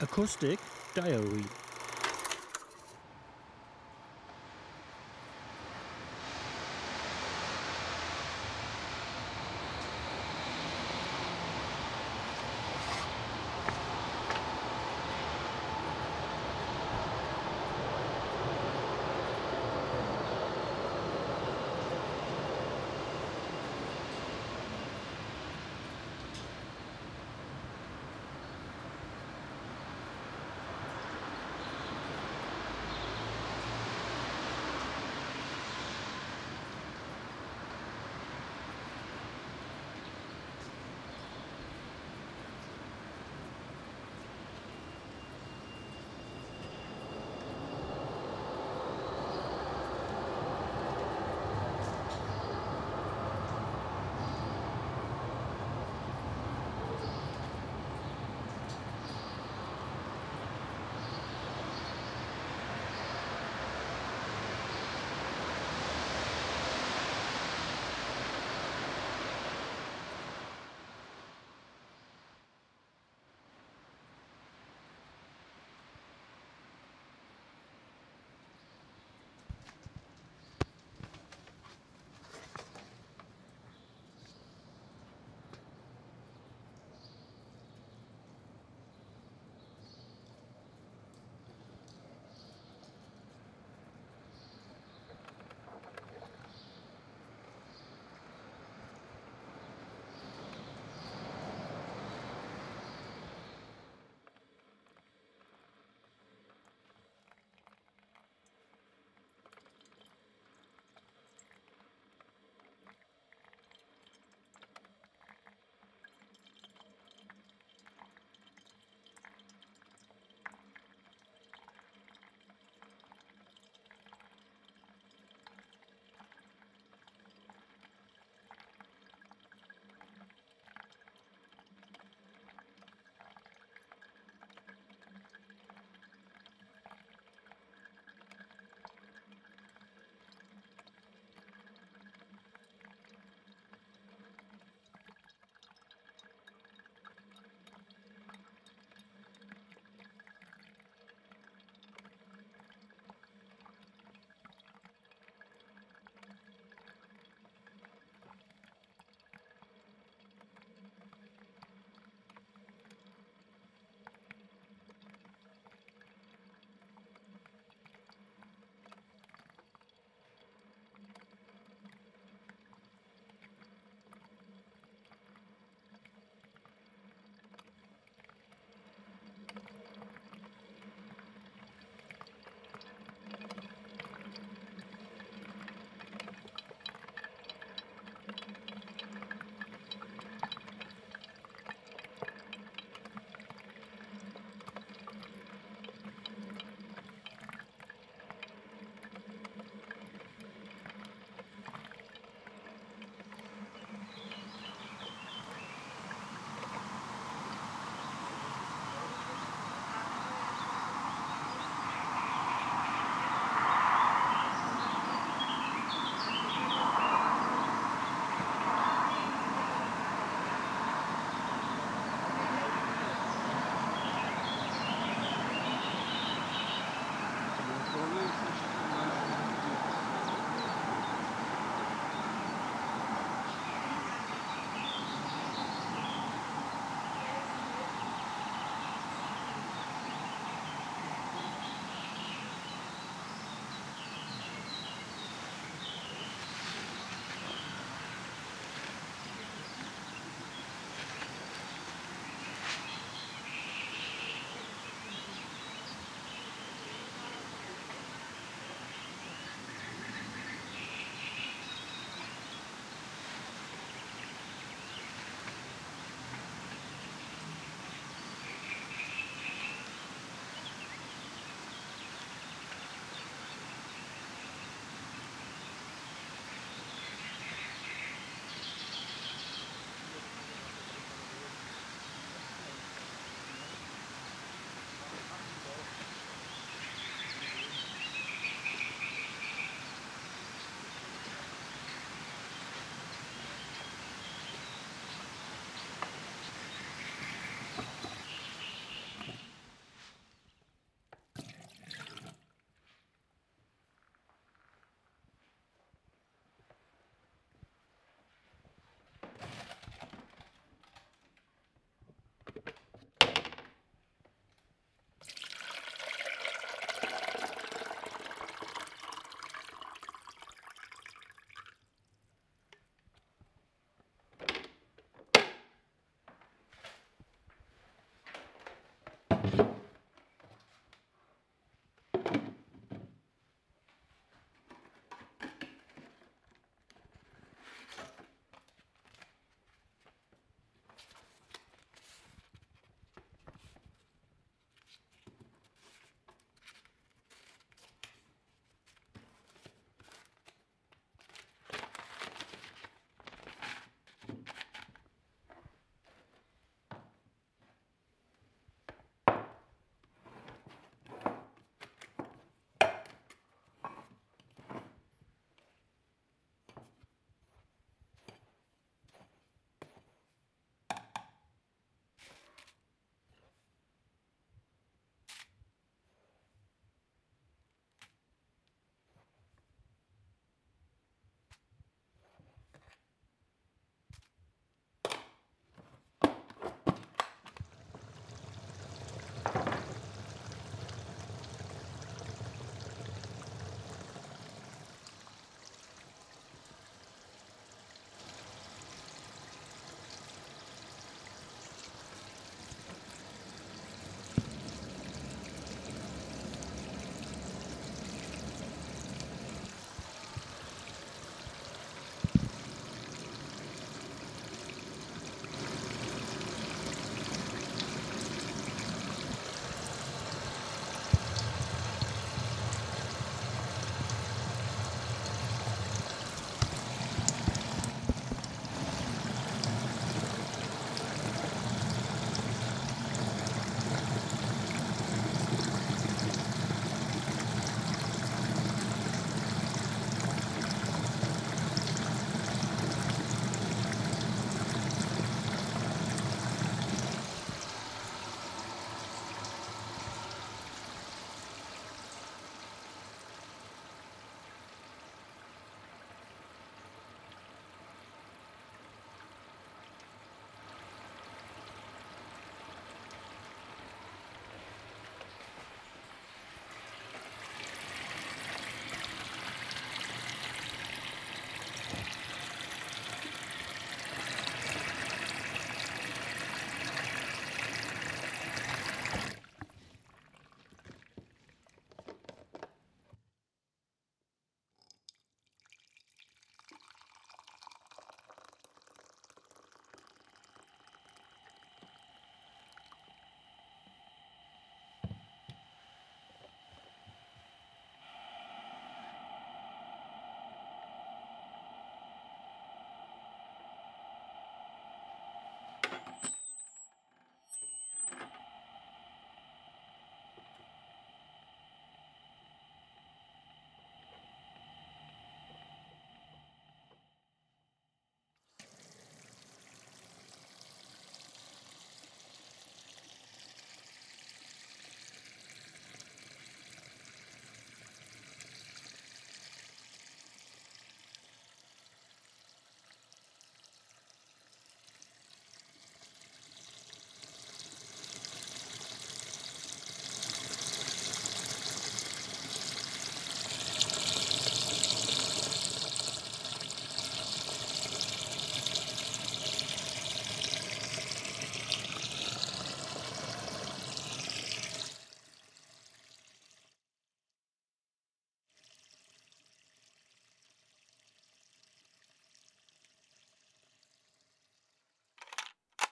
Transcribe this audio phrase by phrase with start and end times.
[0.00, 0.60] Acoustic
[0.94, 1.67] Diary.